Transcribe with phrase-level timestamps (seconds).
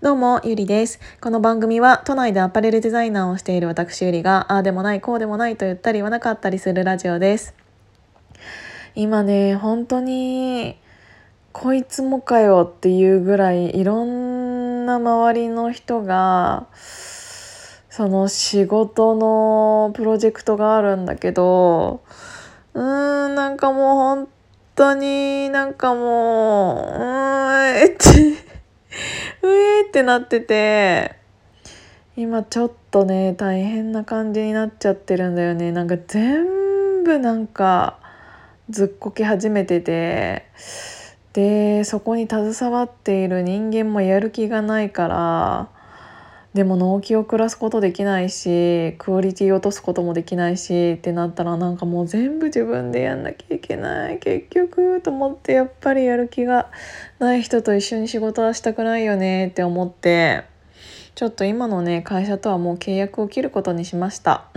[0.00, 1.00] どうも、ゆりです。
[1.20, 7.52] この番組は都内でアパレルデザイナーをしている私ゆりが、ああでもない、こうでもないと言ったり言わなかったりするラジオです。
[8.94, 10.78] 今ね、本当に、
[11.50, 16.68] こいつもかよっていうぐらいいろんな周りの人が、
[17.90, 22.02] その仕事のプロジェクトがあるんだけど、
[22.72, 24.28] うーん、なんかもう本
[24.76, 28.47] 当になんかもう、うーん、えって、
[29.88, 31.16] ってなってて
[32.16, 35.72] 今ちょっとね大変な感じになっちゃってるんだよね。
[35.72, 37.98] なんか全部なんか
[38.68, 40.44] ずっこけ始めてて
[41.32, 45.68] でそこに携わっている人間もやる気がないから
[46.54, 54.18] でも納期を暮らすことできないしクオリティ落とすこともできないしってなったらなんかもう全部自分でやんなきゃいけない。
[54.18, 56.70] 結局と思ってやっぱりやる気が
[57.18, 60.44] ない人と一緒に仕事はしたくないよねって思って
[61.14, 64.46] ちょっと今のね会社とはもう契約を切ることにしました。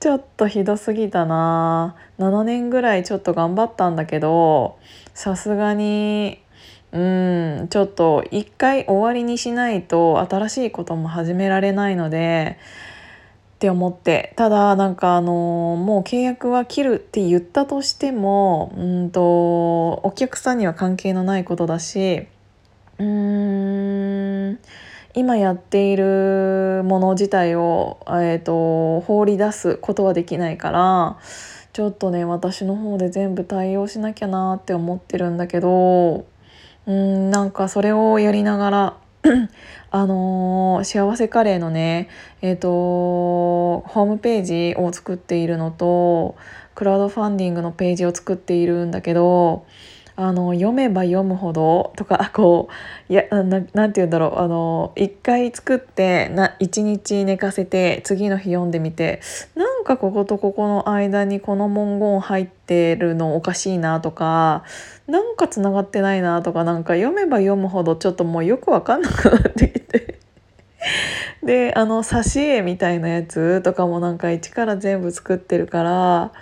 [0.00, 1.96] ちょっとひどすぎたな。
[2.20, 4.78] 7年ぐらいちょっと頑張ったんだけど
[5.12, 6.40] さすがに
[6.92, 12.58] うんちょっと一回終わりにしないと新しいことも始められないので
[13.56, 14.32] って思って。
[14.36, 15.32] ただなんかあの
[15.76, 22.26] もう契約は切るって言ったとしてもうんとお客さんには関係のないことだし
[22.98, 24.58] うーん
[25.14, 31.18] 今やっているもの自体を、えーと放り出すことはできないから
[31.72, 36.26] ちょっとね私の方で全部対応しなきゃなって思ってるんだけど
[36.88, 38.96] うんなんかそれをやりながら
[39.90, 42.08] あのー、幸せカレーのね
[42.40, 46.36] えっ、ー、とホームページを作っているのと
[46.74, 49.66] クラウドファンディングのページを作っているんだけど
[50.20, 52.68] あの読めば読むほどとか こ
[53.08, 59.20] ういやななんて言うんだろうあの一回作ってな一日寝かせて次の日読んでみて
[59.54, 64.64] なんかこことここの間にこの文言入ってるのおかしいなとか
[65.06, 70.18] なんかつながってないなとかなんか読めば読むほどちょっともうよく分かんなくなってきて。
[71.42, 76.32] であの挿絵みたいなやつとかもなんか一から全部作ってるから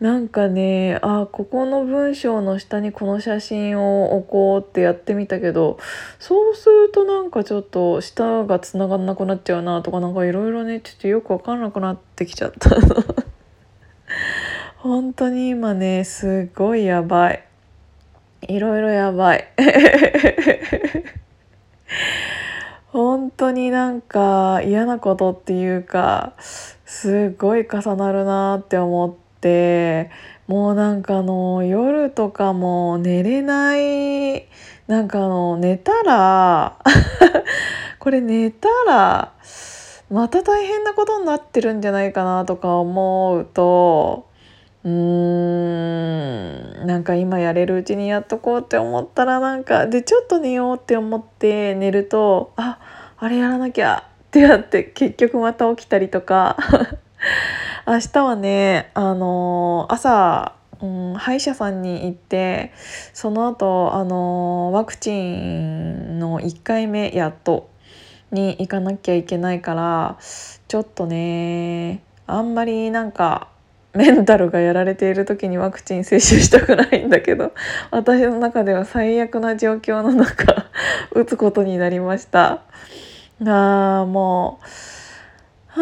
[0.00, 5.78] なんかねあここの文章の下にこの写真を置こうってやってみたけど
[6.20, 12.70] そうするとなんかちょっと下がつながんなくなっちゃうなとかなんかいろいろねちょっとよく分かんなくなってきちゃった。
[14.78, 17.44] 本当に今ねすごいやばい。
[18.42, 19.48] いろいろやばい。
[22.86, 29.27] 本当になんか嫌なことっていうかすごい重なるなって思って。
[29.38, 30.10] って
[30.48, 34.48] もうなんかあの夜とかも寝れない
[34.88, 36.78] なんかあの寝たら
[38.00, 39.32] これ寝たら
[40.10, 44.26] また大変なことになってるんじゃないかなとか思うと
[44.84, 44.90] うー
[46.82, 52.78] んなんか今やれるうちにやっとこうって思ったらなんかでちょっと寝ようって思って寝るとあ
[53.18, 56.56] あれやらなきゃってやって結局また起きたりとか。
[57.88, 62.70] 明日はねあの朝、うん、歯医者さんに行って
[63.14, 67.70] その後あのワクチンの1回目やっと
[68.30, 70.18] に行かなきゃいけないから
[70.68, 73.48] ちょっとねあんまりなんか
[73.94, 77.54] メンタルがやられている時にワクチン接種したくないんだけど
[77.90, 80.66] 私の中では最悪な状況の中
[81.12, 82.64] 打つことになりました。
[83.46, 84.97] あもう
[85.78, 85.80] あ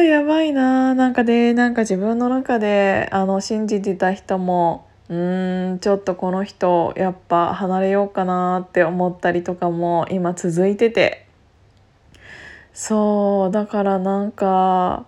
[0.00, 0.94] ーやばいな。
[0.96, 11.26] なんかでなんか自分の中であの信じてた人もうーんちょっとこの人やっぱ離れようかなって思ったりとかも今続いてて。
[12.74, 15.06] そうだからなんか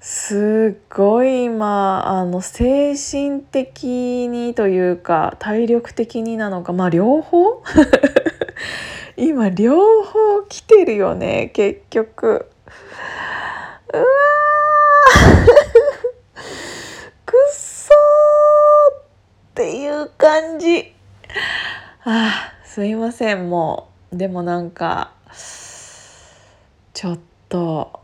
[0.00, 7.62] すっごい今あの精神的にというか体力的になのかまあ両方？
[9.18, 12.46] 今両方来てるよね結局。
[13.94, 14.04] うわ
[17.26, 17.92] くっそ
[18.94, 19.02] っ
[19.54, 20.94] ていう感じ。
[22.04, 24.16] あすいませんもう。
[24.16, 25.12] でもなんか
[26.92, 28.00] ちょっと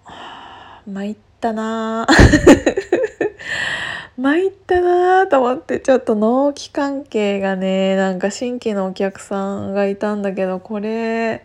[0.86, 2.06] 参ったな
[4.16, 11.44] 参ったなと思ってちょっと納期関係がねなんか新規のお客さんがいたんだけどこれ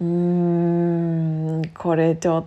[0.00, 2.44] うんこれちょっ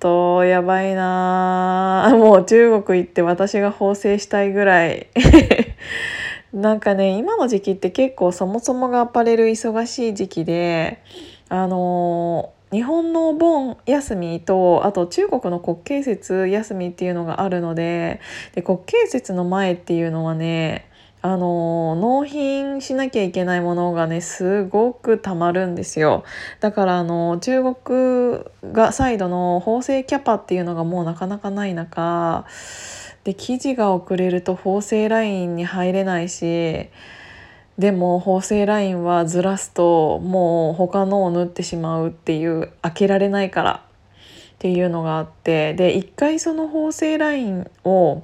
[0.00, 2.10] とやばいな。
[2.16, 5.06] もう中国行って私が縫製したいぐらい。
[6.52, 10.98] なんかね今の時期って結構そもそもがアパレル忙しい時期で
[11.48, 18.20] あの日本のお盆休みとあと中国の国慶節休みっていうのがあるので
[18.56, 20.89] で国慶節の前っていうのはね
[21.22, 26.24] あの納品しなきゃいけないものがねすごくたまるんですよ。
[26.60, 32.46] だからあの中国がサイドの縫製キャパっていうのがもうなかなかない中
[33.24, 36.88] で生地が遅れると縫製ラインに入れないし
[37.78, 43.84] でも縫製ラインはずらすともう他のを縫ってしまうっていう開けられないから
[44.54, 48.22] っていうのがあってで一回その縫製ラインを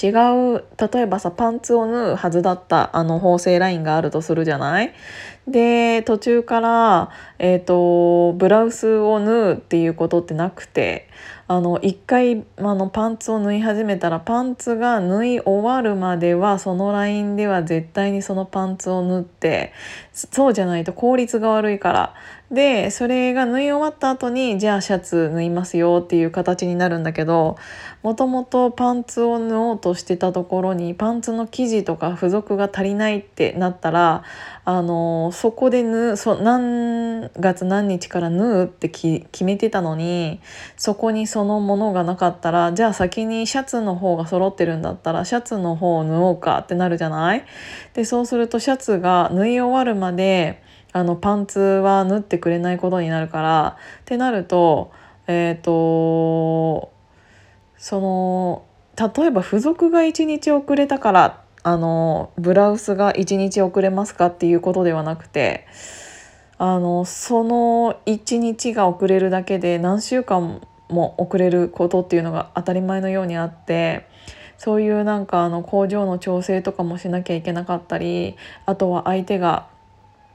[0.00, 0.08] 違
[0.56, 4.94] う例えばさパンツを縫うはずだったあの縫製ラインがあるとするじゃない？
[5.48, 11.08] で途中から、えーと、ブラウスを縫うっていうことってなくて
[11.48, 19.72] あの一回あのパンツを縫い始めたらパンツが縫い終わるまではそのラインでは絶対にそのパンツを縫って
[20.12, 22.14] そうじゃないと効率が悪いから。
[22.52, 27.56] でそれが縫い終わった後にじゃあシャツ縫いますよっていう形になるんだけど
[28.02, 34.22] もともとパンツを縫おうとしてたところにパンツの生地とか付属が足りないってなったら
[34.64, 40.40] あのそこで縫うそ何月何日から縫うって決めてたのに
[40.76, 47.44] そこにそのものがなかったらじゃあ先にシャツの方が揃ってるんだったらシャツの方を縫おうかってなるじゃない？
[47.94, 50.62] でそうするとシャツが縫い終わるまで
[50.92, 54.92] あのパンツは縫ってくれないことになるからってなると
[55.26, 56.92] えっ、ー、と
[57.78, 58.64] その
[58.96, 65.66] 例えば付属が1日遅れたからあのブラウスが1日遅れますかっていうことではなくて
[66.58, 74.06] あのその1日が遅れるだけで何週間も遅れることっていうのが当たり前のようにあって
[74.58, 78.36] そういうなんかあの工場の調整とかもしなきゃいけなかったり
[78.66, 79.70] あとは相手が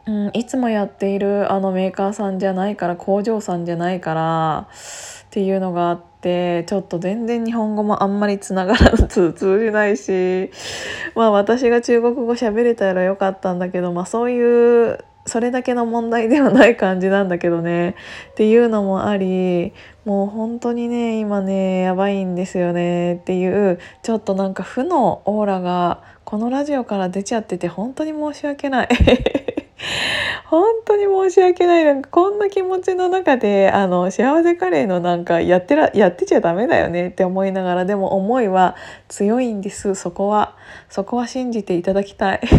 [0.08, 4.70] うん、いつもやっているあのメーカーさんじゃないから工場さんじゃないから
[5.38, 10.50] っていうのがあってちょっと全然日本語もあんまりつながらず 通じないし
[11.14, 14.98] まあ私が中国語喋れたらよかったんだけどまあそういう
[15.28, 17.96] それだけの問題ではない感じなんだけどね。
[18.32, 19.74] っていうのもあり
[20.06, 23.18] もう本当にね今ねやばいんですよね。
[23.18, 28.88] っていうちょっとなんか負のオーラがこのラジオから出ちゃってて本当に申し訳ない。
[30.50, 30.64] 本
[31.30, 38.76] 申し訳ないなんかこんな気持ちの中であの幸せカレーのなんかやってらやってちゃダメだよねって思いながらでも思いは
[39.10, 40.56] 強いんですそこは
[40.90, 42.42] そこは信じていただきたい。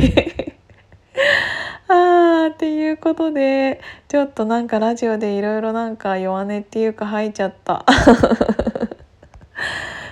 [1.91, 7.87] あーっていうことでちょっとなんかラジオでいろいろなんか弱音っていうか吐いちゃった。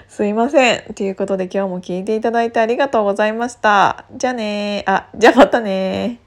[0.09, 0.95] すいません。
[0.95, 4.07] ということで今日も聞いていただいてありがとうございました。
[4.17, 6.21] じゃあねあ、じゃあまたね